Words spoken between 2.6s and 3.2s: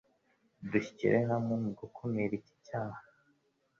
cyaha